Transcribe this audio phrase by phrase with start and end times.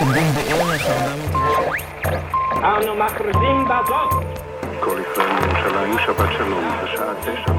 [0.00, 2.14] תרגום בערך 490.
[2.64, 4.24] אנו מכריזים בזאת
[4.80, 7.52] כל ישראל מירושלים, שבת שלום, בשעה תשע.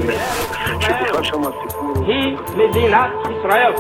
[0.80, 1.94] שבכלל שם הסיפור...
[2.08, 3.10] היא מדינת
[3.40, 3.74] ישראל.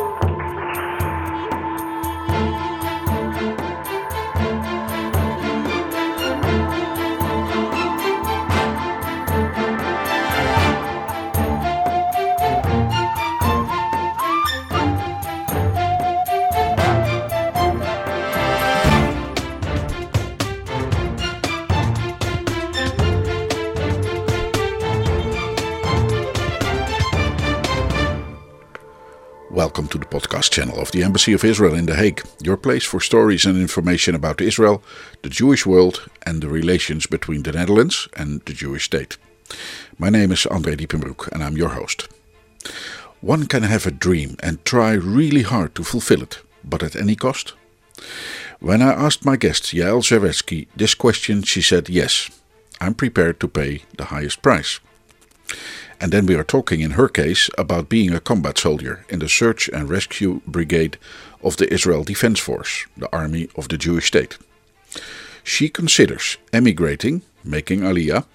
[30.41, 33.57] Podcast channel of the Embassy of Israel in The Hague, your place for stories and
[33.57, 34.81] information about Israel,
[35.21, 39.17] the Jewish world, and the relations between the Netherlands and the Jewish state.
[39.99, 42.07] My name is André Diepenbroek and I'm your host.
[43.21, 47.15] One can have a dream and try really hard to fulfill it, but at any
[47.15, 47.53] cost?
[48.59, 52.31] When I asked my guest Yael Zaretsky this question, she said yes,
[52.79, 54.79] I'm prepared to pay the highest price.
[56.01, 59.29] And then we are talking in her case about being a combat soldier in the
[59.29, 60.97] Search and Rescue Brigade
[61.43, 64.39] of the Israel Defense Force, the army of the Jewish state.
[65.43, 68.25] She considers emigrating, making Aliyah,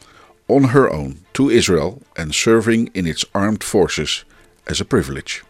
[0.47, 4.25] on her own to Israel and serving in its armed forces
[4.69, 5.43] as a privilege,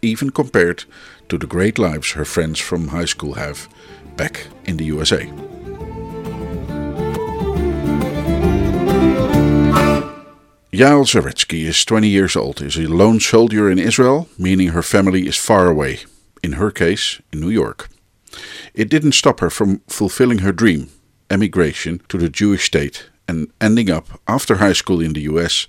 [0.00, 0.84] even compared
[1.28, 3.68] to the great lives her friends from high school have
[4.16, 5.30] back in the USA.
[10.72, 15.26] Yael Zaretsky is 20 years old, is a lone soldier in Israel, meaning her family
[15.26, 15.98] is far away,
[16.44, 17.88] in her case, in New York.
[18.72, 20.88] It didn't stop her from fulfilling her dream,
[21.28, 25.66] emigration to the Jewish state, and ending up, after high school in the US,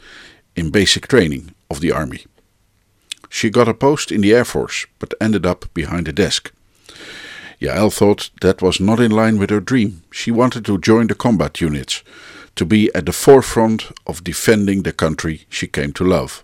[0.55, 2.27] in basic training of the army.
[3.27, 6.51] She got a post in the Air Force, but ended up behind a desk.
[7.59, 10.03] Yael thought that was not in line with her dream.
[10.11, 12.03] She wanted to join the combat units,
[12.55, 16.43] to be at the forefront of defending the country she came to love.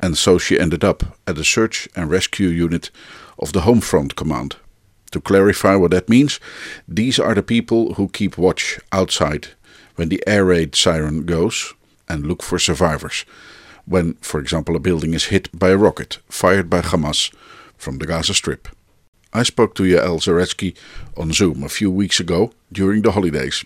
[0.00, 2.90] And so she ended up at the search and rescue unit
[3.38, 4.56] of the Home Front Command.
[5.12, 6.40] To clarify what that means,
[6.88, 9.48] these are the people who keep watch outside
[9.94, 11.72] when the air raid siren goes
[12.08, 13.24] and look for survivors.
[13.86, 17.32] When, for example, a building is hit by a rocket fired by Hamas
[17.76, 18.68] from the Gaza Strip.
[19.36, 20.76] I spoke to Yael Zaretsky
[21.16, 23.64] on Zoom a few weeks ago during the holidays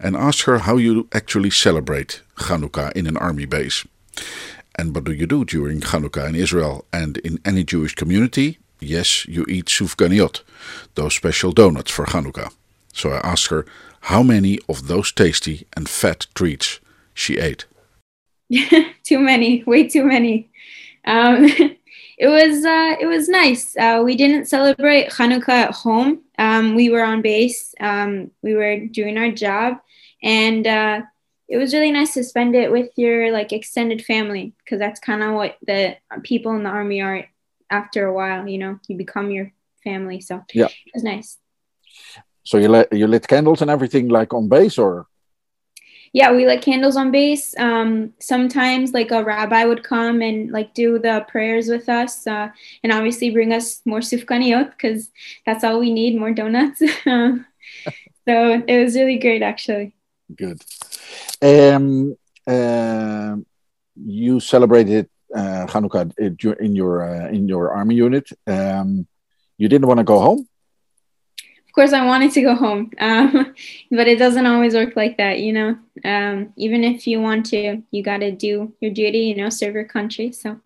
[0.00, 3.86] and asked her how you actually celebrate Hanukkah in an army base.
[4.78, 8.58] And what do you do during Hanukkah in Israel and in any Jewish community?
[8.80, 10.40] Yes, you eat sufganiot,
[10.94, 12.50] those special donuts for Hanukkah.
[12.94, 13.66] So I asked her
[14.12, 16.80] how many of those tasty and fat treats
[17.12, 17.66] she ate.
[19.04, 20.50] too many, way too many.
[21.04, 21.50] Um,
[22.22, 23.76] it was uh, it was nice.
[23.76, 26.22] Uh, we didn't celebrate Hanukkah at home.
[26.38, 27.74] Um, we were on base.
[27.80, 29.78] Um, we were doing our job,
[30.22, 31.00] and uh,
[31.48, 35.20] it was really nice to spend it with your like extended family because that's kind
[35.24, 37.26] of what the people in the army are.
[37.70, 39.50] After a while, you know, you become your
[39.82, 40.20] family.
[40.20, 40.66] So Yeah.
[40.66, 41.38] it was nice.
[42.44, 45.06] So you lit you lit candles and everything like on base or
[46.12, 47.56] Yeah, we lit candles on base.
[47.58, 52.48] Um, sometimes like a rabbi would come and like do the prayers with us, uh,
[52.82, 55.10] and obviously bring us more sufganiot because
[55.46, 56.78] that's all we need, more donuts.
[57.04, 57.42] so
[58.26, 59.94] it was really great, actually.
[60.36, 60.62] good.
[61.40, 63.46] Um, um
[63.94, 68.28] you celebrated uh, Hanukkah uh, in your uh, in your army unit.
[68.46, 69.06] Um,
[69.58, 70.46] you didn't want to go home.
[71.72, 73.54] Of course, I wanted to go home, um,
[73.90, 75.78] but it doesn't always work like that, you know.
[76.04, 79.72] Um, even if you want to, you got to do your duty, you know, serve
[79.74, 80.32] your country.
[80.32, 80.60] So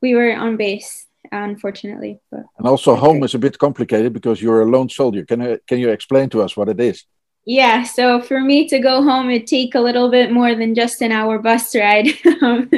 [0.00, 2.20] we were on base, unfortunately.
[2.30, 5.24] But And also, home is a bit complicated because you're a lone soldier.
[5.24, 7.04] Can you can you explain to us what it is?
[7.44, 11.02] yeah, so for me to go home, it'd take a little bit more than just
[11.02, 12.08] an hour bus ride.
[12.42, 12.68] Um,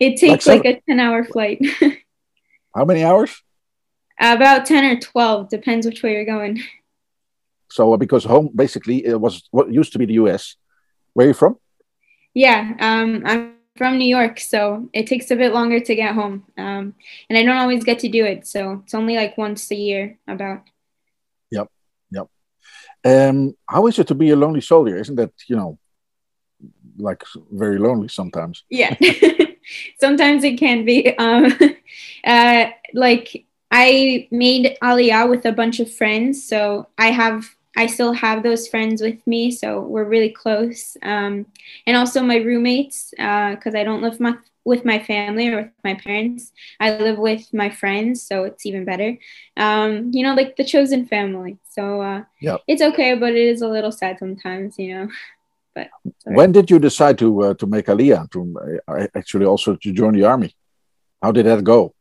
[0.00, 1.60] it takes seven- like a 10 hour flight,
[2.74, 3.30] How many hours?
[4.20, 6.60] about 10 or 12, depends which way you're going.
[7.70, 10.56] So, uh, because home basically it was what used to be the U.S.
[11.12, 11.56] Where are you from?
[12.34, 16.44] Yeah, um, I'm from New York, so it takes a bit longer to get home.
[16.58, 16.94] Um,
[17.28, 20.18] and I don't always get to do it, so it's only like once a year
[20.26, 20.62] about.
[21.50, 21.68] Yep,
[22.10, 22.28] yep.
[23.04, 24.96] Um, how is it to be a lonely soldier?
[24.96, 25.78] Isn't that you know,
[26.98, 28.64] like very lonely sometimes?
[28.68, 28.96] Yeah,
[30.00, 31.14] sometimes it can be.
[31.18, 31.52] Um,
[32.24, 38.12] uh, like I made Aliyah with a bunch of friends, so I have I still
[38.12, 40.96] have those friends with me, so we're really close.
[41.00, 41.46] Um,
[41.86, 44.34] and also my roommates, because I don't live my,
[44.64, 46.50] with my family or with my parents.
[46.80, 49.16] I live with my friends, so it's even better.
[49.56, 51.58] Um, you know, like the chosen family.
[51.70, 55.08] So uh, yeah, it's okay, but it is a little sad sometimes, you know.
[55.74, 55.90] But
[56.24, 60.14] when did you decide to uh, to make Aliyah to uh, actually also to join
[60.14, 60.50] the army?
[61.22, 61.94] How did that go?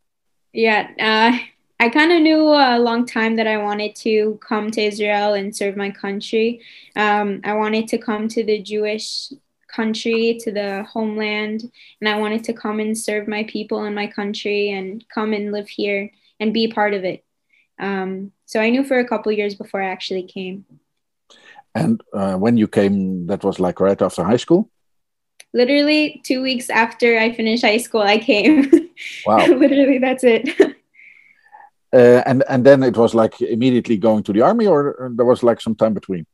[0.53, 1.37] Yeah, uh,
[1.79, 5.55] I kind of knew a long time that I wanted to come to Israel and
[5.55, 6.61] serve my country.
[6.95, 9.31] Um, I wanted to come to the Jewish
[9.67, 11.71] country, to the homeland,
[12.01, 15.51] and I wanted to come and serve my people and my country and come and
[15.51, 16.09] live here
[16.39, 17.23] and be part of it.
[17.77, 20.65] Um, so I knew for a couple years before I actually came.
[21.75, 24.71] And uh, when you came, that was like right after high school?
[25.53, 28.71] Literally two weeks after I finished high school, I came.
[29.27, 29.45] Wow.
[29.45, 30.49] Literally, that's it.
[31.93, 35.43] uh, and and then it was like immediately going to the army, or there was
[35.43, 36.25] like some time between.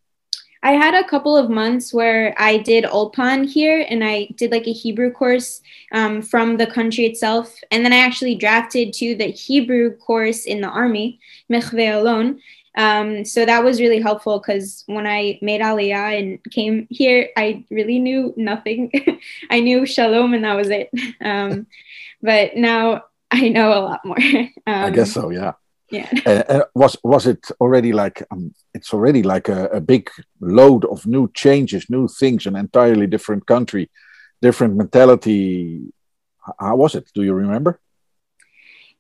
[0.65, 4.65] I had a couple of months where I did Ulpan here and I did like
[4.65, 5.61] a Hebrew course
[5.91, 7.53] um, from the country itself.
[7.69, 11.19] And then I actually drafted to the Hebrew course in the army,
[11.51, 12.39] Mechve Alon.
[12.77, 17.65] Um, so that was really helpful because when I made Aliyah and came here, I
[17.69, 18.89] really knew nothing.
[19.49, 20.89] I knew Shalom and that was it.
[21.21, 21.67] Um,
[22.21, 23.03] but now
[23.41, 24.17] I know a lot more.
[24.67, 25.53] I guess so, yeah.
[25.89, 26.07] yeah.
[26.23, 30.09] Uh, uh, was was it already like um, it's already like a, a, big
[30.39, 33.89] load of new changes new things an entirely different country
[34.41, 35.81] different mentality?
[36.59, 37.09] How was it?
[37.15, 37.79] Do you remember?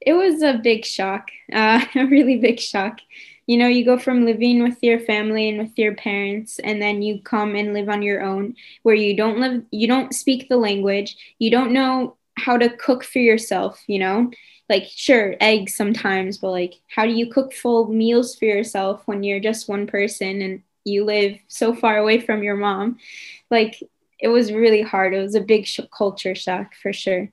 [0.01, 3.01] It was a big shock uh, a really big shock.
[3.45, 7.03] You know you go from living with your family and with your parents and then
[7.03, 10.57] you come and live on your own where you don't live you don't speak the
[10.57, 14.31] language you don't know how to cook for yourself you know?
[14.69, 19.23] Like sure eggs sometimes but like how do you cook full meals for yourself when
[19.23, 22.97] you're just one person and you live so far away from your mom?
[23.51, 23.81] Like
[24.19, 25.13] it was really hard.
[25.13, 27.29] It was a big sh- culture shock for sure.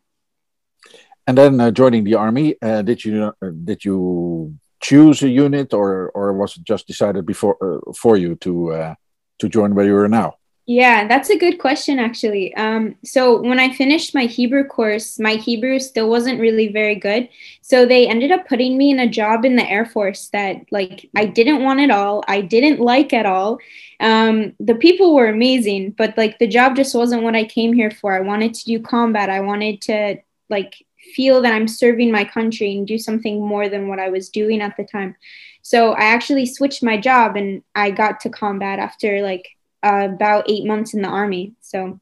[1.26, 5.72] And then uh, joining the army uh, did you uh, did you choose a unit
[5.72, 8.94] or or was it just decided before uh, for you to uh,
[9.38, 10.34] to join where you are now
[10.66, 12.54] yeah, that's a good question, actually.
[12.54, 17.28] Um, so, when I finished my Hebrew course, my Hebrew still wasn't really very good.
[17.62, 21.08] So, they ended up putting me in a job in the Air Force that, like,
[21.16, 22.22] I didn't want at all.
[22.28, 23.58] I didn't like at all.
[23.98, 27.90] Um, the people were amazing, but, like, the job just wasn't what I came here
[27.90, 28.14] for.
[28.14, 29.28] I wanted to do combat.
[29.30, 30.18] I wanted to,
[30.50, 30.74] like,
[31.16, 34.60] feel that I'm serving my country and do something more than what I was doing
[34.60, 35.16] at the time.
[35.62, 39.48] So, I actually switched my job and I got to combat after, like,
[39.82, 41.54] uh, about eight months in the army.
[41.60, 42.00] So,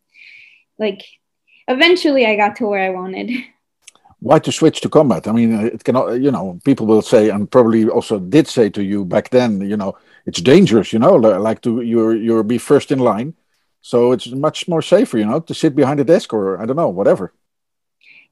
[0.78, 1.02] like,
[1.66, 3.30] eventually I got to where I wanted.
[4.20, 5.28] Why to switch to combat?
[5.28, 8.82] I mean, it cannot, you know, people will say, and probably also did say to
[8.82, 9.96] you back then, you know,
[10.26, 13.34] it's dangerous, you know, like to you're you're be first in line.
[13.80, 16.76] So it's much more safer, you know, to sit behind a desk or I don't
[16.76, 17.32] know, whatever.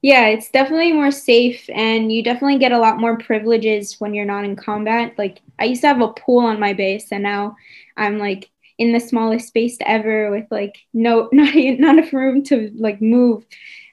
[0.01, 4.25] Yeah, it's definitely more safe, and you definitely get a lot more privileges when you're
[4.25, 5.17] not in combat.
[5.17, 7.55] Like I used to have a pool on my base, and now
[7.95, 12.71] I'm like in the smallest space ever with like no not not enough room to
[12.75, 13.45] like move.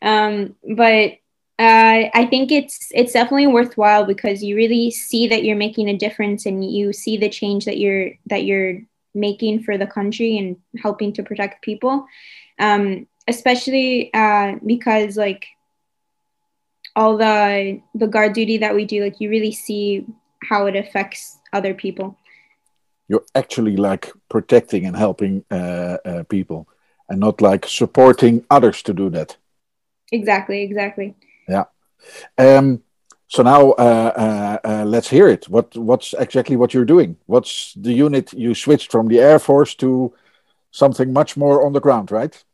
[0.03, 1.13] Um, but
[1.59, 5.97] uh, I think it's it's definitely worthwhile because you really see that you're making a
[5.97, 8.81] difference and you see the change that you're that you're
[9.15, 12.07] making for the country and helping to protect people.
[12.59, 15.47] Um, especially uh, because like
[16.97, 20.07] all the the guard duty that we do like you really see
[20.43, 22.17] how it affects other people
[23.09, 26.69] you're actually like protecting and helping uh, uh, people
[27.09, 29.37] and not like supporting others to do that.
[30.13, 31.15] Exactly exactly.
[31.49, 31.65] Yeah.
[32.39, 32.83] Um
[33.27, 35.49] so now uh, uh, uh, let's hear it.
[35.49, 37.17] What what's exactly what you're doing?
[37.27, 40.13] What's the unit you switched from the air force to
[40.71, 42.45] something much more on the ground right?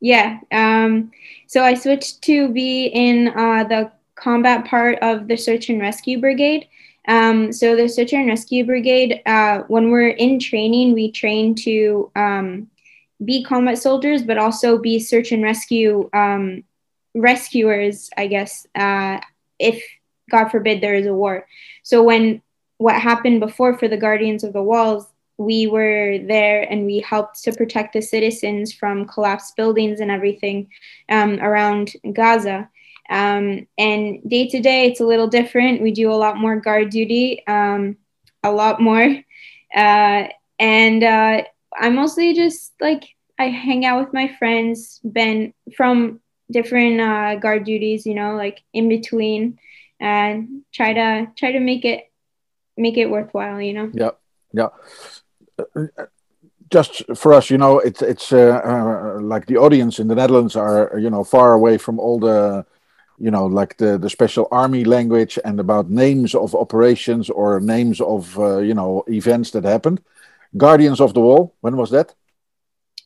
[0.00, 1.10] Yeah um
[1.46, 6.20] so i switched to be in uh, the combat part of the search and rescue
[6.20, 6.66] brigade
[7.08, 12.10] um, so the search and rescue brigade, uh, when we're in training, we train to
[12.14, 12.68] um,
[13.24, 16.64] be combat soldiers, but also be search and rescue um,
[17.14, 19.18] rescuers, I guess, uh,
[19.58, 19.82] if
[20.30, 21.46] God forbid there is a war.
[21.82, 22.42] So when
[22.78, 27.42] what happened before for the Guardians of the Walls, we were there and we helped
[27.42, 30.68] to protect the citizens from collapsed buildings and everything
[31.08, 32.68] um, around Gaza.
[33.10, 35.82] Um, and day to day, it's a little different.
[35.82, 37.96] We do a lot more guard duty, um,
[38.44, 39.16] a lot more.
[39.74, 41.42] Uh, and uh,
[41.76, 43.04] I mostly just like,
[43.38, 48.62] I hang out with my friends, been from different uh, guard duties, you know, like
[48.72, 49.58] in between,
[49.98, 52.10] and try to try to make it
[52.76, 53.90] make it worthwhile, you know.
[53.92, 54.10] Yeah,
[54.52, 54.68] yeah.
[56.70, 60.56] Just for us, you know, it's it's uh, uh, like the audience in the Netherlands
[60.56, 62.64] are you know far away from all the
[63.20, 68.00] you know like the the special army language and about names of operations or names
[68.00, 70.00] of uh, you know events that happened.
[70.56, 71.54] Guardians of the Wall.
[71.60, 72.14] When was that?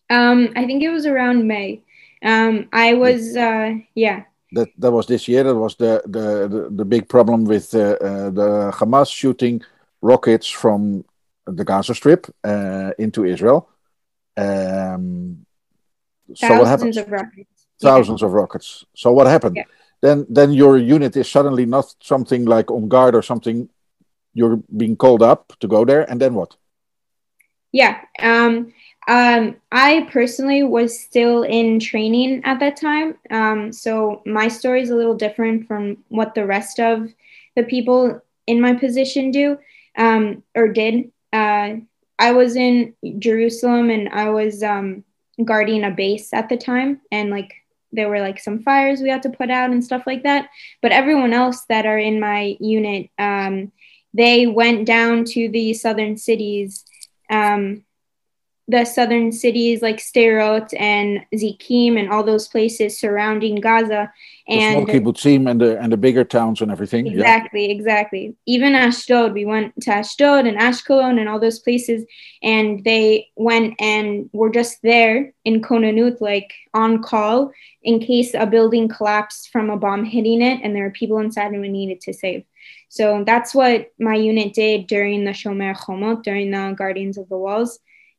[0.08, 1.82] Um, I think it was around May.
[2.22, 4.22] Um, I was uh, yeah.
[4.52, 5.42] That that was this year.
[5.42, 9.62] That was the the the, the big problem with uh, uh, the Hamas shooting
[10.00, 11.04] rockets from
[11.46, 13.68] the Gaza Strip uh, into Israel.
[14.36, 15.44] Um,
[16.34, 16.96] so what happened?
[16.96, 17.66] Of rockets.
[17.80, 18.26] Thousands yeah.
[18.28, 18.84] of rockets.
[18.94, 19.56] So what happened?
[19.56, 19.64] Yeah.
[20.04, 23.70] Then then your unit is suddenly not something like on guard or something.
[24.34, 26.56] You're being called up to go there, and then what?
[27.72, 28.02] Yeah.
[28.18, 28.74] Um,
[29.08, 33.16] um, I personally was still in training at that time.
[33.30, 37.08] Um, so my story is a little different from what the rest of
[37.56, 39.58] the people in my position do
[39.96, 41.12] um, or did.
[41.32, 41.76] Uh,
[42.18, 45.02] I was in Jerusalem and I was um,
[45.42, 47.00] guarding a base at the time.
[47.10, 47.63] And like
[47.94, 50.48] there were like some fires we had to put out and stuff like that.
[50.82, 53.72] But everyone else that are in my unit, um,
[54.12, 56.84] they went down to the southern cities
[57.30, 57.83] um,
[58.66, 64.10] the southern cities like Sderot and Zikim and all those places surrounding Gaza.
[64.48, 67.06] And the kibbutzim and the and the bigger towns and everything.
[67.06, 67.74] Exactly, yeah.
[67.74, 68.36] exactly.
[68.46, 72.04] Even Ashdod, we went to Ashdod and Ashkelon and all those places,
[72.42, 77.52] and they went and were just there in Konanut, like on call
[77.82, 81.52] in case a building collapsed from a bomb hitting it, and there were people inside
[81.52, 82.44] and we needed to save.
[82.88, 87.36] So that's what my unit did during the Shomer Chomot, during the Guardians of the
[87.36, 87.78] Walls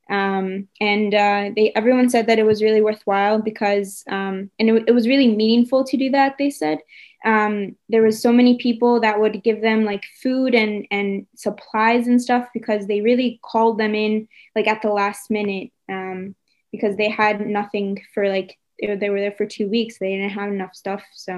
[0.09, 4.83] um, and uh, they everyone said that it was really worthwhile because um, and it,
[4.87, 6.79] it, was really meaningful to do that they said.
[7.25, 12.07] Um, there was so many people that would give them like food and and supplies
[12.07, 16.35] and stuff because they really called them in like at the last minute um,
[16.71, 19.97] because they had nothing for like they, they were there for two weeks.
[19.97, 21.37] They didn't have enough stuff so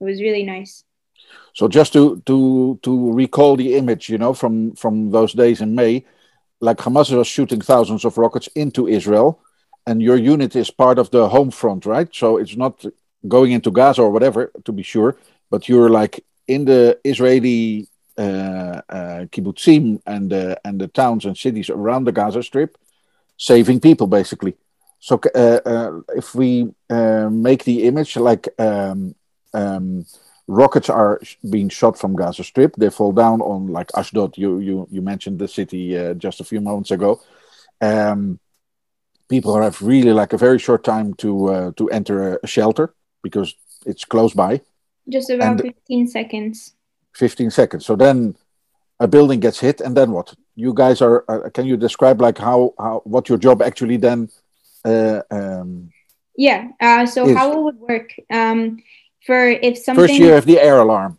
[0.00, 0.84] it was really nice.
[1.52, 5.74] So just to to to recall the image you know from from those days in
[5.74, 6.04] may
[6.64, 9.38] like Hamas was shooting thousands of rockets into Israel,
[9.86, 12.08] and your unit is part of the home front, right?
[12.12, 12.84] So it's not
[13.28, 15.16] going into Gaza or whatever, to be sure,
[15.50, 21.36] but you're like in the Israeli uh, uh, kibbutzim and the and the towns and
[21.36, 22.78] cities around the Gaza Strip,
[23.36, 24.54] saving people basically.
[25.00, 29.14] So uh, uh if we uh, make the image like um,
[29.52, 30.06] um,
[30.46, 32.76] rockets are being shot from Gaza Strip.
[32.76, 34.36] They fall down on like Ashdod.
[34.36, 37.20] You you you mentioned the city uh, just a few moments ago.
[37.80, 38.38] Um,
[39.28, 43.54] people have really like a very short time to uh, to enter a shelter because
[43.86, 44.60] it's close by.
[45.08, 46.74] Just about and 15 seconds.
[47.14, 47.84] 15 seconds.
[47.84, 48.36] So then
[49.00, 50.34] a building gets hit, and then what?
[50.54, 51.24] You guys are.
[51.28, 54.30] Uh, can you describe like how how what your job actually then?
[54.84, 55.90] Uh, um,
[56.36, 56.68] yeah.
[56.80, 57.36] Uh, so is.
[57.36, 58.10] how it would work?
[58.30, 58.82] Um,
[59.26, 61.18] for if something first you have the air alarm.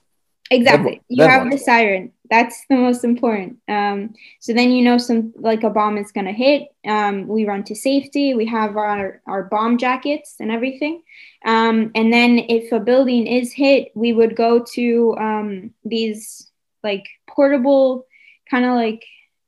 [0.51, 1.01] Exactly.
[1.09, 2.11] You have the siren.
[2.29, 3.57] That's the most important.
[3.67, 6.69] Um, so then you know some like a bomb is going to hit.
[6.87, 8.33] Um, we run to safety.
[8.35, 11.01] We have our, our bomb jackets and everything.
[11.45, 16.51] Um, and then if a building is hit we would go to um, these
[16.83, 18.05] like portable
[18.49, 19.03] kind of like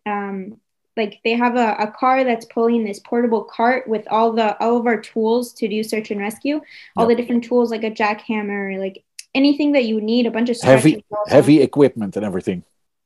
[0.06, 0.60] um,
[0.98, 4.77] like they have a, a car that's pulling this portable cart with all the all
[4.77, 6.60] of our tools to do search and rescue.
[6.96, 7.16] All yep.
[7.16, 11.06] the different tools like a jackhammer like anything that you need a bunch of heavy
[11.27, 12.63] heavy equipment and everything.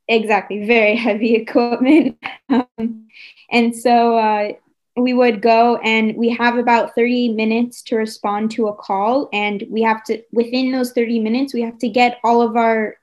[0.07, 2.17] Exactly very heavy equipment.
[2.50, 3.07] Um,
[3.51, 4.53] and so uh,
[4.95, 9.29] we would go and we have about 30 minutes to respond to a call.
[9.33, 12.95] And we have to within those 30 minutes we have to get all of our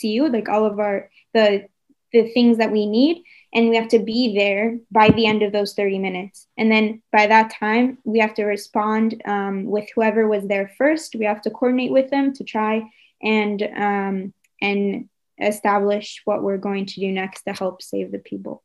[0.00, 1.68] CU like all of our the
[2.12, 3.24] the things that we need
[3.56, 6.46] and we have to be there by the end of those 30 minutes.
[6.58, 11.16] And then by that time we have to respond um, with whoever was there first.
[11.16, 12.82] We have to coordinate with them to try
[13.22, 15.08] and um, and
[15.40, 18.62] establish what we're going to do next to help save the people.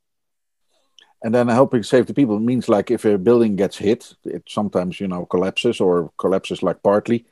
[1.24, 5.00] And then helping save the people means like if a building gets hit it sometimes
[5.00, 7.26] you know collapses or collapses like partly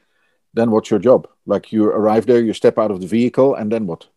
[0.54, 1.28] then what's your job?
[1.46, 4.08] Like you arrive there you step out of the vehicle and then what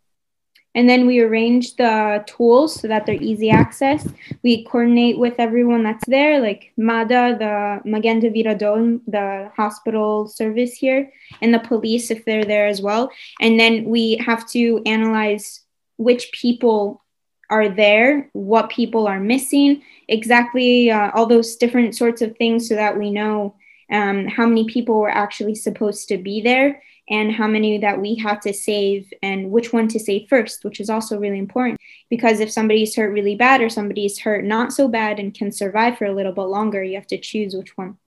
[0.74, 4.08] and then we arrange the tools so that they're easy access.
[4.42, 10.72] We coordinate with everyone that's there, like MADA, the Magen David Adom, the hospital service
[10.72, 11.12] here,
[11.42, 13.10] and the police if they're there as well.
[13.40, 15.60] And then we have to analyze
[15.98, 17.02] which people
[17.50, 22.76] are there, what people are missing, exactly uh, all those different sorts of things so
[22.76, 23.54] that we know
[23.90, 26.82] um, how many people were actually supposed to be there
[27.12, 30.80] and how many that we have to save and which one to save first, which
[30.80, 31.78] is also really important
[32.08, 35.98] because if somebody's hurt really bad or somebody's hurt not so bad and can survive
[35.98, 37.98] for a little bit longer, you have to choose which one.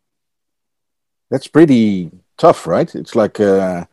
[1.30, 2.94] That's pretty tough, right?
[2.96, 3.86] It's like uh,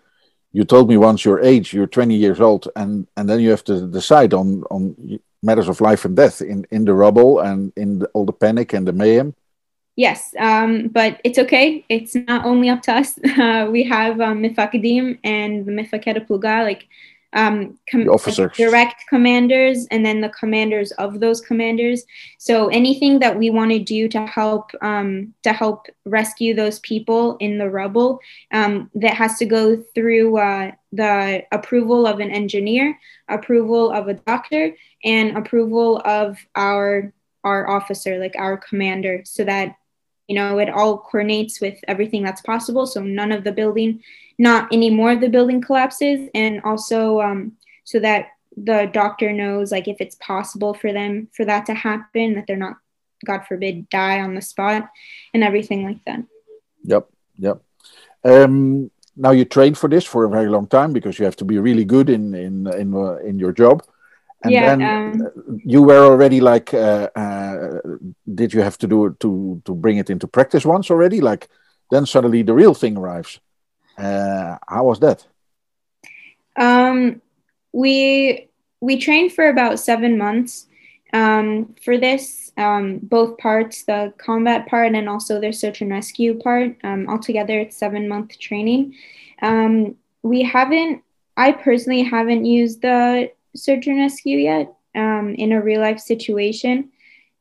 [0.53, 3.65] you told me once your age, you're 20 years old, and, and then you have
[3.65, 7.99] to decide on, on matters of life and death in, in the rubble and in
[7.99, 9.35] the, all the panic and the mayhem.
[9.97, 11.85] Yes, um, but it's okay.
[11.89, 13.19] It's not only up to us.
[13.43, 16.87] Uh, we have um, Mifakadim and the Mifaketa Puga, like
[17.33, 18.57] um, com- officers.
[18.57, 22.05] direct commanders, and then the commanders of those commanders.
[22.39, 27.37] So anything that we want to do to help um, to help rescue those people
[27.39, 28.21] in the rubble,
[28.53, 34.15] um, that has to go through uh, the approval of an engineer, approval of a
[34.15, 37.13] doctor, and approval of our
[37.45, 39.77] our officer, like our commander, so that
[40.33, 42.87] you know it all coordinates with everything that's possible.
[42.87, 44.03] So none of the building
[44.39, 46.31] not any more of the building collapses.
[46.35, 47.53] And also um,
[47.85, 52.35] so that the doctor knows like if it's possible for them for that to happen
[52.35, 52.77] that they're not
[53.27, 54.89] god forbid die on the spot
[55.35, 56.21] and everything like that.
[56.85, 57.63] Yep yep.
[58.25, 61.45] Um, now you trained for this for a very long time because you have to
[61.45, 63.83] be really good in in in, uh, in your job
[64.43, 67.79] and yeah, then um, you were already like uh, uh,
[68.35, 71.21] did you have to do it to to bring it into practice once already?
[71.21, 71.49] Like
[71.91, 73.41] then suddenly the real thing arrives.
[73.97, 75.27] Uh, how was that?
[76.57, 77.23] Um,
[77.73, 78.49] we
[78.81, 80.67] we trained for about seven months.
[81.15, 86.39] Um, for this um, both parts the combat part and also the search and rescue
[86.41, 88.95] part um, altogether it's seven month training.
[89.43, 91.03] Um, we haven't
[91.37, 96.91] i personally haven't used the search and rescue yet um, in a real life situation.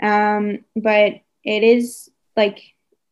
[0.01, 2.60] Um, but it is like,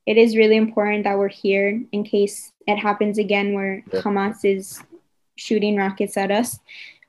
[0.05, 4.01] it is really important that we're here in case it happens again where yeah.
[4.01, 4.81] Hamas is
[5.35, 6.59] shooting rockets at us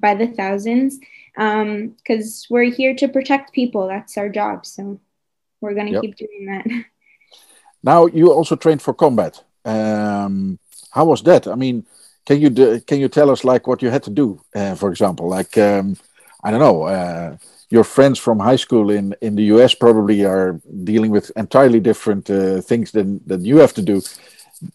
[0.01, 0.99] by the thousands.
[1.35, 3.87] Because um, we're here to protect people.
[3.87, 4.67] That's our job.
[4.67, 5.01] So
[5.61, 6.03] we're going to yep.
[6.03, 6.85] keep doing that.
[7.83, 9.43] Now, you also trained for combat.
[9.65, 10.59] Um,
[10.91, 11.47] how was that?
[11.47, 11.87] I mean,
[12.27, 14.91] can you do, can you tell us like what you had to do, uh, for
[14.91, 15.97] example, like um,
[16.45, 17.37] I don't know, uh,
[17.71, 22.29] your friends from high school in in the US probably are dealing with entirely different
[22.31, 24.01] uh, things than than you have to do.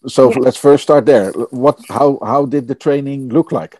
[0.08, 0.38] So yeah.
[0.38, 1.32] let's first start there.
[1.50, 3.78] What how how did the training look like?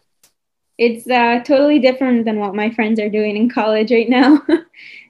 [0.78, 4.42] It's uh, totally different than what my friends are doing in college right now.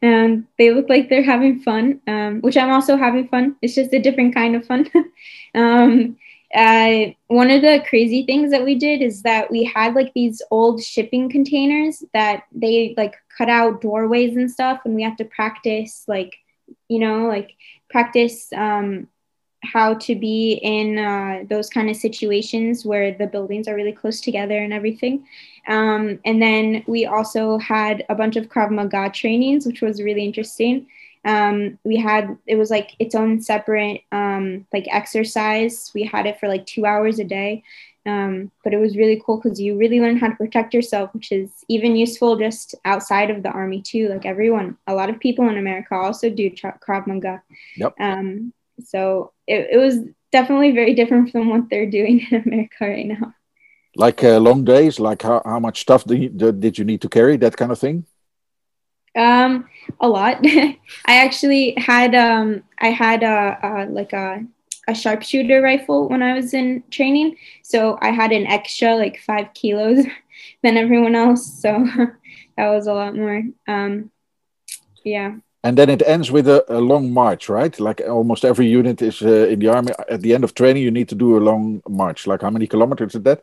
[0.00, 3.56] and they look like they're having fun, um, which I'm also having fun.
[3.62, 4.88] It's just a different kind of fun.
[5.54, 6.16] um,
[6.54, 10.40] uh, one of the crazy things that we did is that we had like these
[10.50, 15.24] old shipping containers that they like cut out doorways and stuff and we have to
[15.24, 16.34] practice like
[16.88, 17.52] you know like
[17.90, 19.08] practice um,
[19.62, 24.20] how to be in uh, those kind of situations where the buildings are really close
[24.20, 25.26] together and everything.
[25.66, 30.24] Um, and then we also had a bunch of krav maga trainings which was really
[30.24, 30.86] interesting
[31.26, 35.90] um, we had it was like its own separate um, like exercise.
[35.92, 37.64] We had it for like two hours a day.
[38.06, 41.32] Um, but it was really cool because you really learn how to protect yourself which
[41.32, 44.08] is even useful just outside of the army too.
[44.08, 47.42] Like everyone a lot of people in america also do krav maga.
[47.76, 47.94] Yep.
[48.00, 48.52] um,
[48.84, 49.98] so it, it was
[50.30, 53.34] definitely very different from what they're doing in america right now.
[53.96, 55.00] Like uh, long days?
[55.00, 57.36] Like how, how much stuff did you, did you need to carry?
[57.36, 58.06] That kind of thing
[59.16, 59.68] um,
[60.00, 60.38] a lot.
[60.44, 64.44] I actually had um, I had a, a like a
[64.88, 69.52] a sharpshooter rifle when I was in training, so I had an extra like five
[69.54, 70.04] kilos
[70.62, 71.60] than everyone else.
[71.60, 71.70] So
[72.56, 73.42] that was a lot more.
[73.66, 74.10] Um,
[75.04, 75.36] yeah.
[75.64, 77.80] And then it ends with a, a, long march, right?
[77.80, 79.90] Like almost every unit is uh, in the army.
[80.08, 82.28] At the end of training, you need to do a long march.
[82.28, 83.42] Like how many kilometers is that?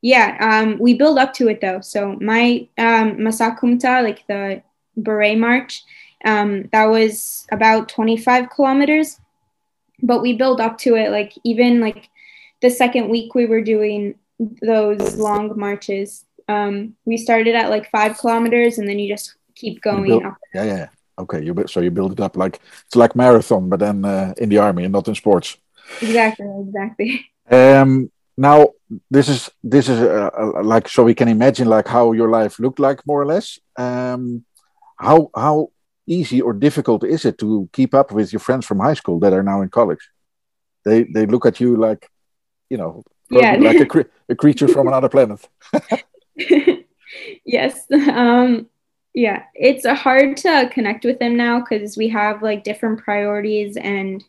[0.00, 1.80] Yeah, um, we build up to it though.
[1.80, 4.62] So my um, Masakumta, like the
[4.96, 5.84] Beret March.
[6.24, 9.18] Um, that was about 25 kilometers,
[10.02, 11.10] but we built up to it.
[11.10, 12.08] Like even like
[12.60, 14.14] the second week we were doing
[14.60, 16.24] those long marches.
[16.48, 20.24] Um, we started at like five kilometers, and then you just keep going build.
[20.54, 20.88] Yeah, yeah.
[21.18, 24.48] Okay, you so you build it up like it's like marathon, but then uh, in
[24.48, 25.56] the army and not in sports.
[26.00, 27.26] Exactly, exactly.
[27.50, 28.68] Um, now
[29.10, 32.58] this is this is uh, uh, like so we can imagine like how your life
[32.58, 33.58] looked like more or less.
[33.76, 34.44] Um,
[35.02, 35.70] how how
[36.06, 39.32] easy or difficult is it to keep up with your friends from high school that
[39.32, 40.08] are now in college?
[40.84, 42.08] They they look at you like,
[42.70, 43.56] you know, yeah.
[43.56, 45.48] like a, cre- a creature from another planet.
[47.44, 47.86] yes.
[47.90, 48.68] Um,
[49.14, 54.24] yeah, it's hard to connect with them now because we have like different priorities and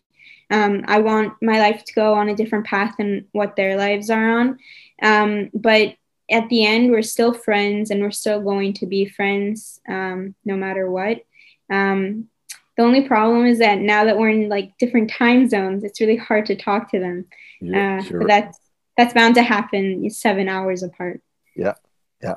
[0.52, 4.10] um, I want my life to go on a different path than what their lives
[4.10, 4.60] are on.
[5.02, 5.96] Um, but
[6.34, 10.56] at the end, we're still friends and we're still going to be friends um, no
[10.56, 11.24] matter what.
[11.72, 12.28] Um,
[12.76, 16.18] the only problem is that now that we're in like different time zones, it's really
[16.18, 17.26] hard to talk to them.
[17.62, 18.20] Yeah, uh, sure.
[18.20, 18.60] But that's
[18.98, 20.10] that's bound to happen.
[20.10, 21.22] seven hours apart.
[21.56, 21.76] Yeah,
[22.22, 22.36] yeah.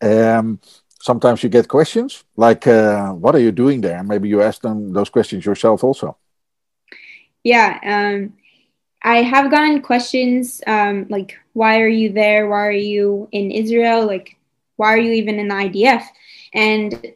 [0.00, 0.60] Um,
[1.00, 4.92] sometimes you get questions like, uh, "What are you doing there?" Maybe you ask them
[4.92, 6.16] those questions yourself also.
[7.42, 8.34] Yeah, um,
[9.02, 12.48] I have gotten questions um, like, "Why are you there?
[12.48, 14.06] Why are you in Israel?
[14.06, 14.36] Like,
[14.76, 16.04] why are you even in the IDF?"
[16.54, 17.14] And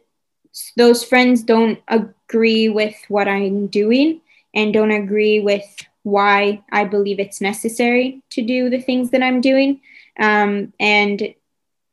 [0.77, 4.21] those friends don't agree with what I'm doing
[4.53, 5.65] and don't agree with
[6.03, 9.81] why I believe it's necessary to do the things that I'm doing.
[10.19, 11.33] Um, and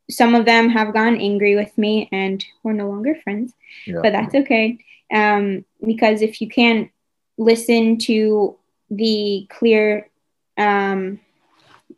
[0.09, 3.53] some of them have gone angry with me and we're no longer friends,
[3.85, 3.99] Yeah.
[4.01, 4.79] but that's okay.
[5.13, 6.89] Um, because if you can't
[7.37, 8.57] listen to
[8.89, 10.09] the clear,
[10.57, 11.19] um,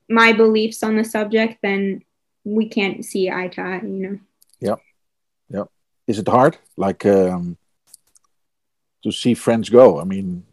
[0.10, 2.04] my beliefs on the subject, then
[2.44, 4.20] we can't see eye to eye, you know?
[4.60, 4.76] Yeah,
[5.50, 5.66] yeah.
[6.08, 7.58] Is it hard, like, um,
[9.04, 10.00] to see friends go?
[10.00, 10.44] I mean,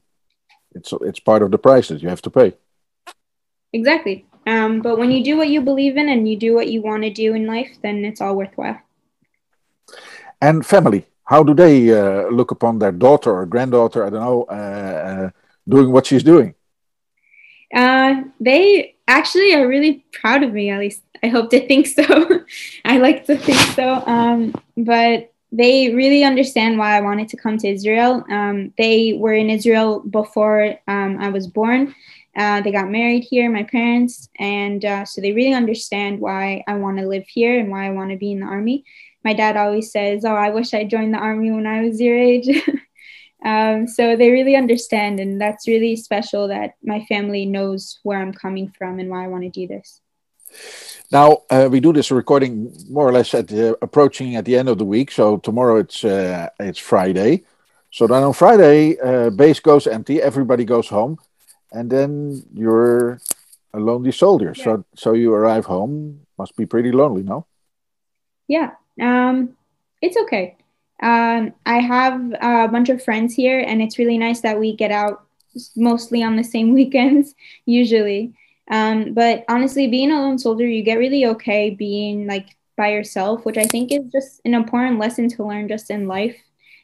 [0.75, 2.53] it's it's part of the price that you have to pay.
[3.73, 4.27] Exactly.
[4.47, 7.03] Um, but when you do what you believe in and you do what you want
[7.03, 8.81] to do in life, then it's all worthwhile.
[10.41, 14.05] And family, how do they uh, look upon their daughter or granddaughter?
[14.05, 15.31] I don't know, uh, uh,
[15.69, 16.55] doing what she's doing.
[17.75, 22.45] Uh, they actually are really proud of me, at least I hope to think so.
[22.85, 23.95] I like to think so.
[24.07, 28.25] Um, but they really understand why I wanted to come to Israel.
[28.31, 31.95] Um, they were in Israel before um, I was born.
[32.37, 36.75] Uh, they got married here, my parents, and uh, so they really understand why I
[36.75, 38.85] want to live here and why I want to be in the army.
[39.25, 42.19] My dad always says, "Oh, I wish I joined the army when I was your
[42.19, 42.49] age."
[43.45, 48.33] um, so they really understand, and that's really special that my family knows where I'm
[48.33, 50.01] coming from and why I want to do this.
[51.13, 54.69] Now uh, we do this recording more or less at the, approaching at the end
[54.69, 55.11] of the week.
[55.11, 57.45] So tomorrow it's uh, it's Friday.
[57.91, 60.21] So then on Friday, uh, base goes empty.
[60.21, 61.19] Everybody goes home,
[61.73, 63.21] and then you're
[63.73, 64.55] a lonely soldier.
[64.55, 66.21] So so you arrive home.
[66.39, 67.47] Must be pretty lonely, no?
[68.49, 69.57] Yeah, um,
[70.03, 70.57] it's okay.
[71.03, 74.91] Um, I have a bunch of friends here, and it's really nice that we get
[74.91, 75.27] out
[75.77, 78.35] mostly on the same weekends, usually.
[78.71, 83.45] Um, but honestly, being a lone soldier, you get really okay being like by yourself,
[83.45, 86.37] which I think is just an important lesson to learn just in life.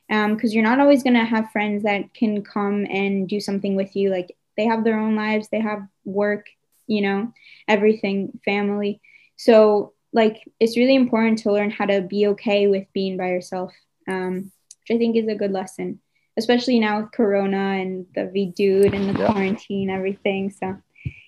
[0.08, 3.76] Because um, you're not always going to have friends that can come and do something
[3.76, 4.10] with you.
[4.10, 6.46] Like they have their own lives, they have work,
[6.86, 7.32] you know,
[7.68, 9.00] everything, family.
[9.36, 13.72] So, like, it's really important to learn how to be okay with being by yourself,
[14.08, 16.00] um, which I think is a good lesson,
[16.36, 19.32] especially now with Corona and the bidud and the Yeah.
[19.32, 20.50] quarantine, everything.
[20.50, 20.76] So,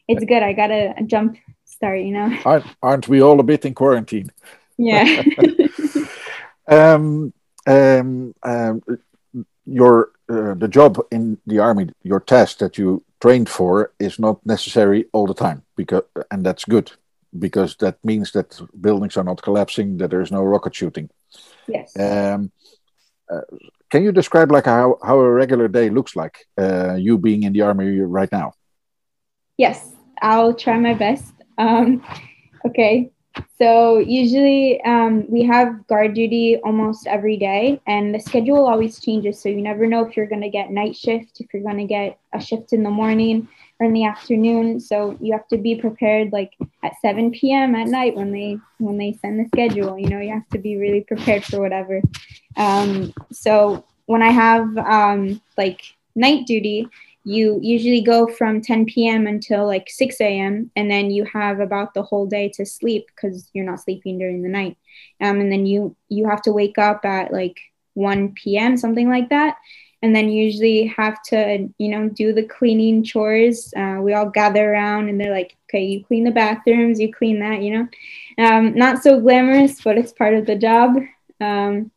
[0.08, 0.42] it's good.
[0.42, 2.36] I got a, jump start, you know?
[2.44, 4.30] Aren't, aren't we all a bit in quarantine?
[4.76, 5.22] Yeah.
[6.66, 7.32] Um,
[7.66, 8.82] um, um,
[9.66, 14.44] your uh, the job in the army, your task that you trained for, is not
[14.46, 16.90] necessary all the time because, and that's good
[17.38, 21.10] because that means that buildings are not collapsing, that there is no rocket shooting.
[21.68, 21.94] yes.
[21.98, 22.50] Um,
[23.90, 26.46] can you describe like how, how a regular day looks like?
[26.58, 28.52] Uh, you being in the army right now.
[29.56, 31.32] Yes, I'll try my best.
[31.58, 32.02] Um,
[32.66, 33.10] okay,
[33.58, 39.40] so usually um, we have guard duty almost every day, and the schedule always changes.
[39.40, 41.84] So you never know if you're going to get night shift, if you're going to
[41.84, 43.48] get a shift in the morning
[43.80, 44.80] or in the afternoon.
[44.80, 47.74] So you have to be prepared, like at 7 p.m.
[47.74, 49.98] at night when they when they send the schedule.
[49.98, 52.00] You know, you have to be really prepared for whatever.
[52.56, 55.82] Um, so when I have um, like
[56.14, 56.88] night duty,
[57.24, 59.26] you usually go from 10 p.m.
[59.26, 60.70] until like 6 a.m.
[60.76, 64.42] and then you have about the whole day to sleep because you're not sleeping during
[64.42, 64.76] the night.
[65.20, 67.58] Um, and then you you have to wake up at like
[67.94, 68.76] 1 p.m.
[68.76, 69.56] something like that,
[70.02, 73.72] and then usually have to you know do the cleaning chores.
[73.74, 77.40] Uh, we all gather around and they're like, okay, you clean the bathrooms, you clean
[77.40, 77.88] that, you know.
[78.46, 80.96] Um, not so glamorous, but it's part of the job.
[81.40, 81.90] Um,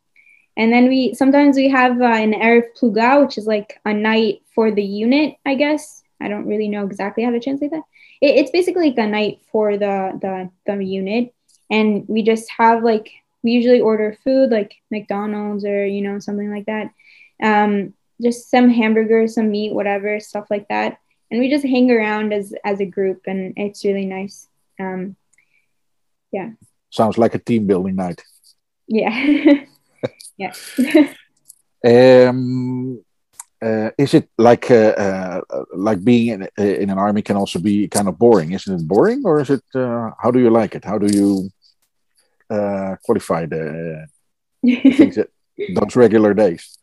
[0.58, 4.42] and then we sometimes we have uh, an Erev Pluga, which is like a night
[4.54, 6.02] for the unit, I guess.
[6.20, 7.84] I don't really know exactly how to translate that.
[8.20, 11.32] It, it's basically like a night for the, the the unit,
[11.70, 13.08] and we just have like
[13.44, 16.90] we usually order food like McDonald's or you know something like that,
[17.42, 20.98] um, just some hamburgers, some meat, whatever stuff like that,
[21.30, 24.48] and we just hang around as as a group, and it's really nice.
[24.80, 25.14] Um,
[26.32, 26.50] yeah,
[26.90, 28.22] Sounds like a team building night.
[28.88, 29.64] yeah,
[30.38, 30.52] yeah.
[31.86, 33.04] Um,
[33.62, 37.58] uh, is it like uh, uh, like being in, uh, in an army can also
[37.58, 38.52] be kind of boring?
[38.52, 39.62] Isn't it boring, or is it?
[39.74, 40.84] Uh, how do you like it?
[40.84, 41.50] How do you
[42.50, 44.06] uh, qualify the
[44.62, 45.30] things that,
[45.74, 46.78] those regular days?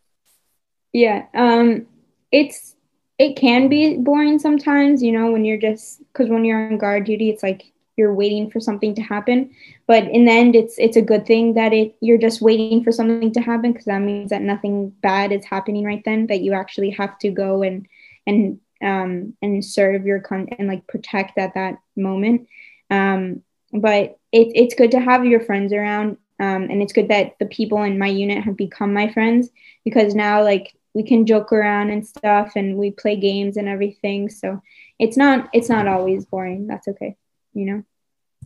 [0.92, 1.86] Yeah, um,
[2.32, 2.74] it's
[3.18, 5.02] it can be boring sometimes.
[5.02, 8.50] You know, when you're just because when you're on guard duty, it's like you're waiting
[8.50, 9.50] for something to happen.
[9.86, 12.92] But in the end it's it's a good thing that it you're just waiting for
[12.92, 16.52] something to happen because that means that nothing bad is happening right then that you
[16.52, 17.86] actually have to go and
[18.26, 22.48] and um and serve your con and like protect at that moment.
[22.90, 27.38] Um but it, it's good to have your friends around um and it's good that
[27.38, 29.48] the people in my unit have become my friends
[29.84, 34.30] because now like we can joke around and stuff and we play games and everything.
[34.30, 34.62] So
[34.98, 36.66] it's not it's not always boring.
[36.66, 37.16] That's okay
[37.56, 37.82] you know.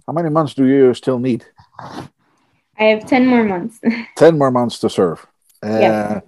[0.06, 1.44] How many months do you still need?
[1.78, 3.80] I have 10 more months.
[4.16, 5.26] 10 more months to serve.
[5.62, 6.20] Uh, yeah.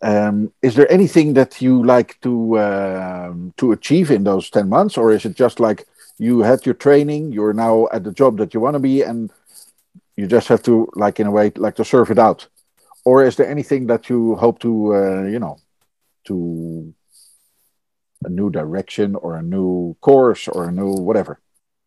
[0.00, 4.96] Um, is there anything that you like to um, to achieve in those 10 months
[4.96, 5.86] or is it just like
[6.18, 9.32] you had your training you're now at the job that you want to be and
[10.16, 12.46] you just have to like in a way like to serve it out
[13.04, 15.58] or is there anything that you hope to uh, you know
[16.26, 16.94] to
[18.24, 21.40] a new direction or a new course or a new whatever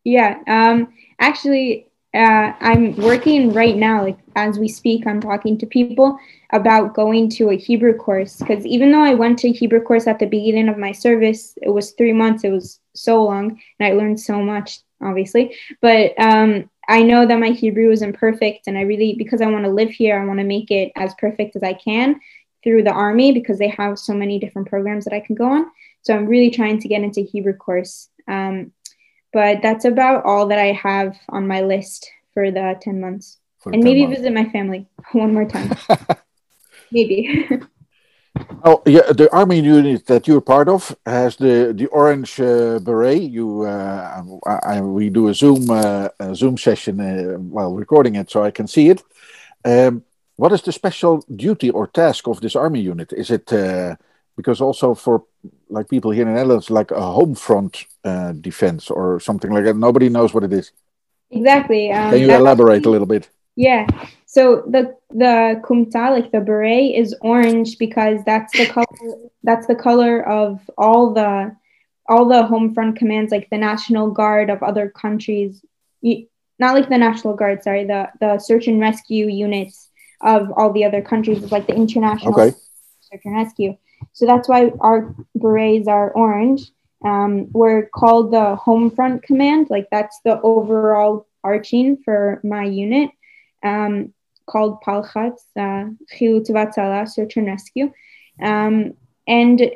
[0.04, 0.38] yeah.
[0.46, 6.18] Um, actually, uh, I'm working right now, like as we speak, I'm talking to people
[6.52, 8.36] about going to a Hebrew course.
[8.36, 11.70] Because even though I went to Hebrew course at the beginning of my service, it
[11.70, 15.56] was three months, it was so long, and I learned so much, obviously.
[15.80, 19.64] But um, I know that my Hebrew isn't perfect, and I really, because I want
[19.64, 22.20] to live here, I want to make it as perfect as I can
[22.62, 25.66] through the army because they have so many different programs that I can go on.
[26.02, 28.08] So I'm really trying to get into Hebrew course.
[28.28, 28.72] Um,
[29.32, 33.38] but that's about all that I have on my list for the 10 months.
[33.60, 34.18] For and maybe months.
[34.18, 35.76] visit my family one more time.
[36.90, 37.48] maybe.
[38.64, 43.22] oh yeah, the army unit that you're part of has the the orange uh, beret.
[43.22, 48.30] You, uh, I, we do a Zoom uh, a Zoom session uh, while recording it,
[48.30, 49.02] so I can see it.
[49.64, 50.04] Um,
[50.36, 53.12] what is the special duty or task of this army unit?
[53.12, 53.96] Is it uh,
[54.36, 55.24] because also for
[55.68, 59.64] like people here in the Netherlands, like a home front uh, defense or something like
[59.64, 59.76] that.
[59.76, 60.72] Nobody knows what it is.
[61.30, 61.90] Exactly.
[61.90, 63.28] Um, Can you elaborate a little bit?
[63.56, 63.86] Yeah.
[64.26, 68.86] So the the kumta, like the beret, is orange because that's the color.
[69.42, 71.54] That's the color of all the
[72.08, 75.64] all the home front commands, like the National Guard of other countries.
[76.58, 77.62] Not like the National Guard.
[77.62, 79.88] Sorry, the the search and rescue units
[80.22, 82.56] of all the other countries, like the international okay.
[83.00, 83.76] search and rescue.
[84.12, 86.70] So that's why our berets are orange.
[87.04, 89.68] Um, we're called the home front command.
[89.70, 93.10] Like that's the overall arching for my unit
[93.62, 94.12] um,
[94.46, 97.92] called Palchat, uh, search and rescue.
[98.40, 98.94] Um,
[99.26, 99.70] and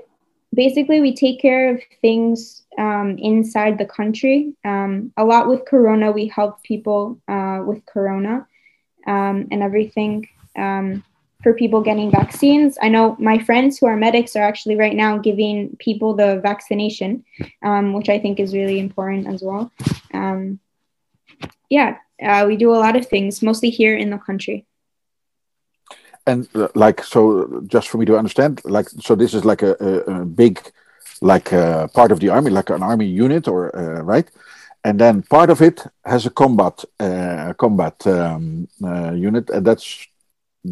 [0.54, 4.54] basically we take care of things um, inside the country.
[4.64, 8.46] Um, a lot with Corona, we help people uh, with Corona
[9.06, 10.28] um, and everything.
[10.56, 11.04] Um,
[11.46, 12.76] for people getting vaccines.
[12.82, 17.24] I know my friends who are medics are actually right now giving people the vaccination,
[17.62, 19.70] um, which I think is really important as well.
[20.12, 20.58] Um,
[21.70, 24.66] yeah, uh, we do a lot of things, mostly here in the country.
[26.26, 29.76] And uh, like, so just for me to understand, like, so this is like a,
[29.78, 30.54] a, a big,
[31.20, 34.28] like uh, part of the army, like an army unit, or uh, right?
[34.82, 40.08] And then part of it has a combat uh, combat um, uh, unit, and that's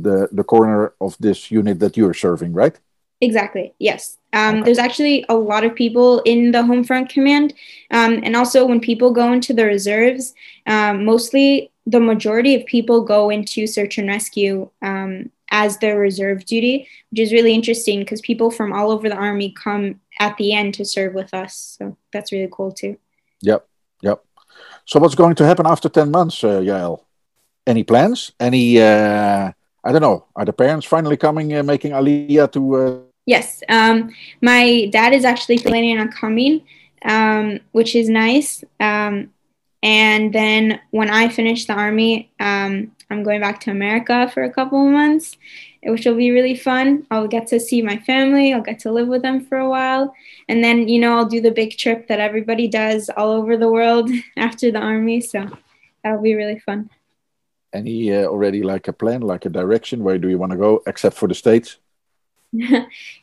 [0.03, 2.79] the the corner of this unit that you're serving, right?
[3.21, 3.73] Exactly.
[3.79, 4.19] Yes.
[4.33, 4.65] Um, okay.
[4.65, 7.55] There's actually a lot of people in the home front command,
[7.91, 10.35] um, and also when people go into the reserves,
[10.67, 16.45] um, mostly the majority of people go into search and rescue um, as their reserve
[16.45, 20.53] duty, which is really interesting because people from all over the army come at the
[20.53, 21.77] end to serve with us.
[21.79, 22.97] So that's really cool too.
[23.43, 23.67] Yep.
[24.03, 24.25] Yep.
[24.87, 27.01] So what's going to happen after ten months, uh, Yael?
[27.67, 28.33] Any plans?
[28.41, 28.81] Any?
[28.81, 29.53] Uh
[29.85, 30.25] I don't know.
[30.35, 32.77] Are the parents finally coming, uh, making Aliyah to?
[32.77, 32.99] Uh...
[33.27, 36.63] Yes, um, my dad is actually planning on coming,
[37.05, 38.65] um, which is nice.
[38.81, 39.31] Um,
[39.83, 44.53] and then when I finish the army, um, I'm going back to America for a
[44.53, 45.37] couple of months,
[45.83, 47.07] which will be really fun.
[47.11, 48.55] I'll get to see my family.
[48.55, 50.15] I'll get to live with them for a while,
[50.49, 53.71] and then you know I'll do the big trip that everybody does all over the
[53.71, 55.21] world after the army.
[55.21, 55.47] So
[56.03, 56.89] that'll be really fun
[57.75, 60.05] any uh, already like a plan, like a direction?
[60.05, 61.79] Where do you want to go, except for the states?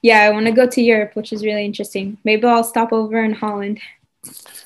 [0.02, 2.18] yeah, I want to go to Europe, which is really interesting.
[2.24, 3.80] Maybe I'll stop over in Holland.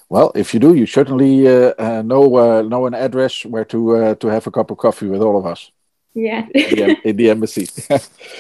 [0.09, 3.95] Well, if you do, you certainly uh, uh, know uh, know an address where to
[3.95, 5.71] uh, to have a cup of coffee with all of us.
[6.13, 7.67] Yeah, in, the, in the embassy.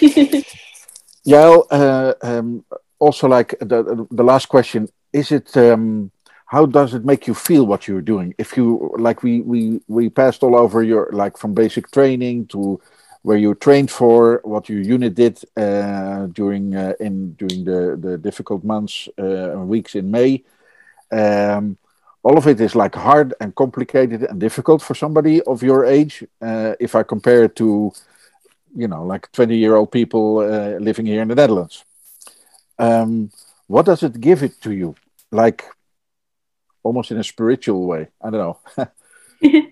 [1.23, 2.65] yeah, uh, um,
[2.99, 6.11] also like the the last question is it um,
[6.45, 8.33] how does it make you feel what you're doing?
[8.37, 12.79] If you like we we we passed all over your like from basic training to
[13.23, 18.17] where you trained for what your unit did uh, during uh, in during the the
[18.17, 20.43] difficult months uh, and weeks in May.
[21.11, 21.77] Um,
[22.21, 26.23] all of it is like hard and complicated and difficult for somebody of your age
[26.41, 27.91] uh, if I compare it to
[28.75, 31.83] you know like 20 year old people uh, living here in the Netherlands.
[32.77, 33.31] Um,
[33.67, 34.95] what does it give it to you?
[35.31, 35.63] Like
[36.85, 38.07] almost in a spiritual way.
[38.21, 38.87] I don't know.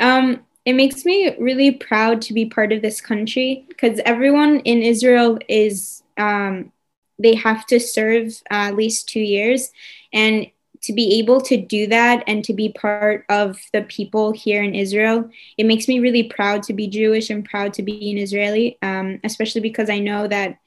[0.00, 4.82] Um, it makes me really proud to be part of this country because everyone in
[4.82, 6.72] israel is um,
[7.18, 9.70] they have to serve uh, at least two years.
[10.12, 10.50] And
[10.82, 14.74] to be able to do that and to be part of the people here in
[14.74, 18.76] Israel, it makes me really proud to be Jewish and proud to be an Israeli,
[18.82, 20.58] um, especially because I know that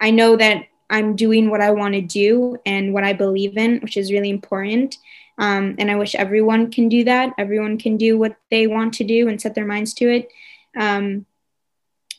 [0.00, 3.80] I know that I'm doing what I want to do and what I believe in,
[3.80, 4.98] which is really important.
[5.38, 7.34] Um, and I wish everyone can do that.
[7.38, 10.28] Everyone can do what they want to do and set their minds to it.
[10.76, 11.26] Um,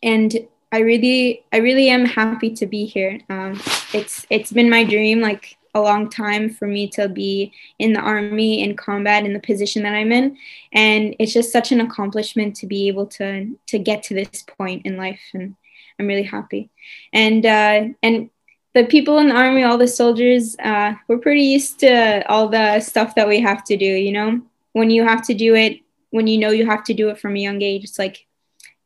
[0.03, 0.35] and
[0.71, 3.19] I really, I really am happy to be here.
[3.29, 3.59] Um,
[3.93, 7.99] it's it's been my dream like a long time for me to be in the
[7.99, 10.37] army in combat in the position that I'm in,
[10.73, 14.85] and it's just such an accomplishment to be able to to get to this point
[14.85, 15.21] in life.
[15.33, 15.55] And
[15.99, 16.69] I'm really happy.
[17.13, 18.29] And uh, and
[18.77, 21.91] the people in the army, all the soldiers, uh, we're pretty used to
[22.31, 23.91] all the stuff that we have to do.
[24.07, 24.41] You know,
[24.73, 27.35] when you have to do it, when you know you have to do it from
[27.35, 28.27] a young age, it's like,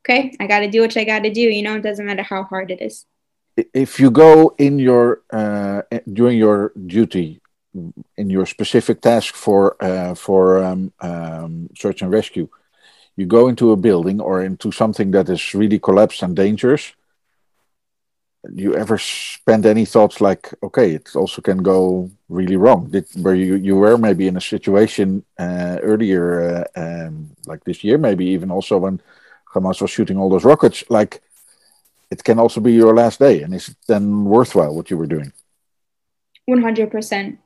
[0.00, 1.42] okay, I got to do what I got to do.
[1.42, 3.04] You know, it doesn't matter how hard it is.
[3.74, 7.42] If you go in your uh, during your duty
[8.16, 12.48] in your specific task for uh, for um, um, search and rescue,
[13.16, 16.94] you go into a building or into something that is really collapsed and dangerous
[18.54, 22.90] you ever spend any thoughts like, okay, it also can go really wrong?
[22.90, 27.84] Did where you you were maybe in a situation uh, earlier, uh, um, like this
[27.84, 29.00] year, maybe even also when
[29.54, 31.22] Hamas was shooting all those rockets, like
[32.10, 35.06] it can also be your last day, and is it then worthwhile what you were
[35.06, 35.32] doing?
[36.46, 37.38] One hundred percent.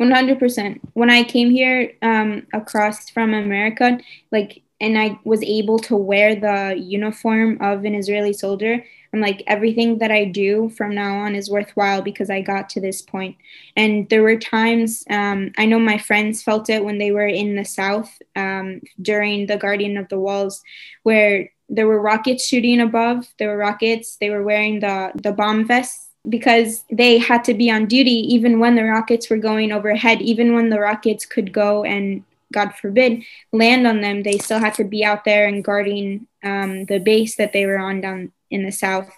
[0.00, 3.98] 100% when i came here um, across from america
[4.32, 8.82] like and i was able to wear the uniform of an israeli soldier
[9.14, 12.80] I'm like, everything that I do from now on is worthwhile because I got to
[12.80, 13.36] this point.
[13.76, 17.54] And there were times, um, I know my friends felt it when they were in
[17.54, 20.64] the South um, during the Guardian of the Walls,
[21.04, 25.64] where there were rockets shooting above, there were rockets, they were wearing the, the bomb
[25.64, 30.22] vests because they had to be on duty even when the rockets were going overhead,
[30.22, 34.74] even when the rockets could go and God forbid, land on them, they still had
[34.74, 38.64] to be out there and guarding um, the base that they were on down in
[38.64, 39.10] the south.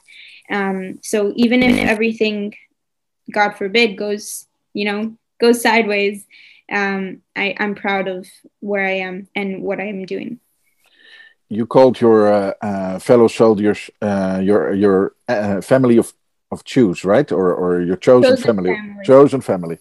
[0.50, 2.54] Um, so even if everything,
[3.30, 6.24] God forbid, goes you know goes sideways,
[6.72, 8.26] um, I, I'm proud of
[8.60, 10.40] where I am and what I am doing.
[11.48, 16.12] You called your uh, uh, fellow soldiers uh, your your uh, family of
[16.50, 19.78] of Jews, right, or or your chosen, chosen family, family, chosen family.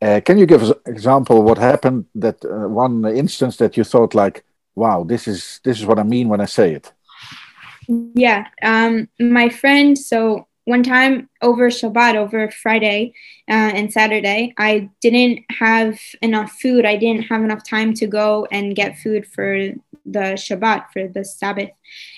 [0.00, 2.06] Uh, can you give us an example of what happened?
[2.14, 6.04] That uh, one instance that you thought like, "Wow, this is this is what I
[6.04, 6.92] mean when I say it."
[8.14, 8.46] Yeah.
[8.62, 13.14] Um, my friend, so one time over Shabbat, over Friday
[13.48, 16.84] uh, and Saturday, I didn't have enough food.
[16.84, 19.70] I didn't have enough time to go and get food for
[20.04, 21.70] the Shabbat, for the Sabbath.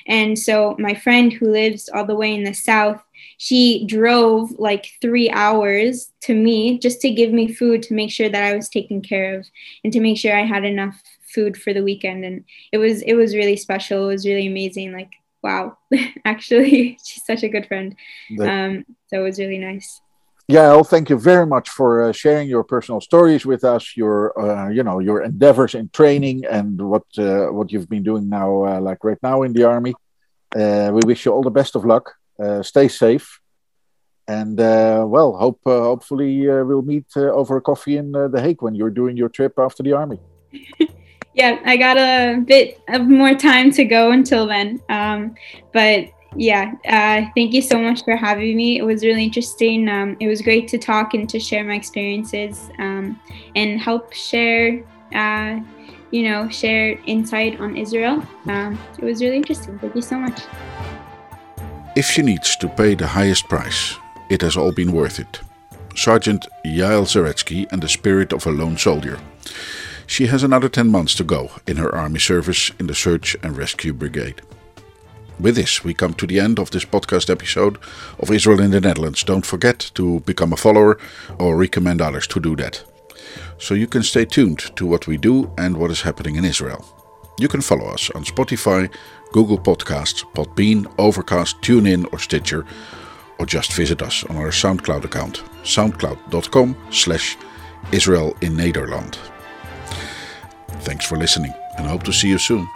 [0.08, 3.00] And so my friend who lives all the way in the south,
[3.42, 8.28] she drove like three hours to me just to give me food to make sure
[8.28, 9.46] that I was taken care of
[9.82, 11.00] and to make sure I had enough
[11.34, 12.22] food for the weekend.
[12.22, 14.04] And it was it was really special.
[14.04, 14.92] It was really amazing.
[14.92, 15.78] Like wow,
[16.26, 17.96] actually, she's such a good friend.
[18.42, 20.02] Um, so it was really nice.
[20.46, 24.68] Yeah, thank you very much for uh, sharing your personal stories with us, your, uh,
[24.68, 28.80] you know, your endeavors in training and what uh, what you've been doing now, uh,
[28.80, 29.94] like right now in the army.
[30.54, 32.19] Uh, we wish you all the best of luck.
[32.42, 33.40] Uh, stay safe,
[34.28, 39.16] and well, hope hopefully we'll meet over a coffee in The Hague when you're doing
[39.16, 40.20] your trip after the army.
[41.34, 44.80] yeah, I got a bit of more time to go until then.
[44.88, 45.34] Um,
[45.72, 48.78] but yeah, uh, thank you so much for having me.
[48.78, 49.88] It was really interesting.
[49.88, 53.20] Um, it was great to talk and to share my experiences um,
[53.56, 55.60] and help share, uh,
[56.10, 58.22] you know, share insight on Israel.
[58.46, 59.78] Um, it was really interesting.
[59.78, 60.40] Thank you so much.
[61.96, 63.96] If she needs to pay the highest price,
[64.28, 65.40] it has all been worth it.
[65.96, 69.18] Sergeant Yael Zaretsky and the spirit of a lone soldier.
[70.06, 73.56] She has another 10 months to go in her army service in the Search and
[73.56, 74.40] Rescue Brigade.
[75.40, 77.76] With this, we come to the end of this podcast episode
[78.20, 79.24] of Israel in the Netherlands.
[79.24, 80.96] Don't forget to become a follower
[81.40, 82.84] or recommend others to do that.
[83.58, 86.84] So you can stay tuned to what we do and what is happening in Israel.
[87.40, 88.92] You can follow us on Spotify,
[89.32, 92.64] Google Podcasts, Podbean, Overcast, TuneIn or Stitcher,
[93.38, 97.36] or just visit us on our SoundCloud account, soundcloud.com slash
[97.92, 99.18] Israel in Nederland.
[100.82, 102.68] Thanks for listening and hope to see you soon.